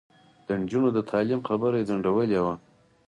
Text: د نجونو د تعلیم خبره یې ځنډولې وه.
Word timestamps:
د 0.45 0.47
نجونو 0.61 0.89
د 0.95 0.99
تعلیم 1.09 1.41
خبره 1.47 1.75
یې 1.79 1.87
ځنډولې 1.89 2.39
وه. 2.45 2.55